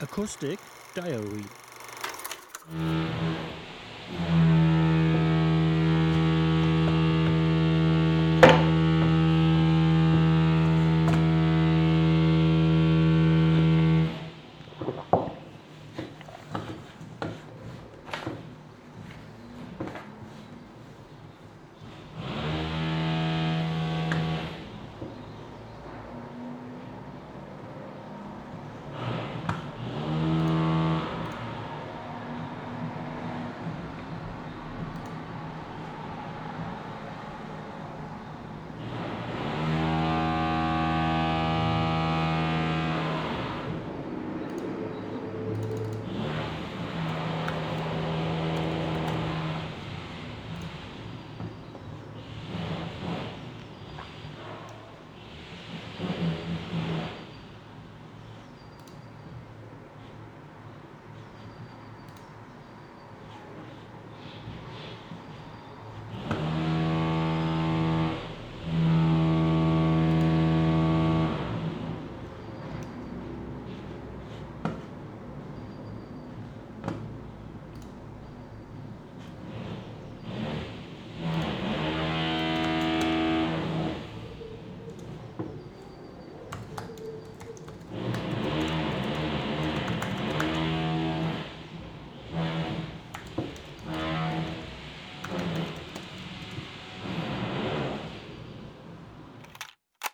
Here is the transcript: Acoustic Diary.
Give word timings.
Acoustic 0.00 0.60
Diary. 0.94 1.44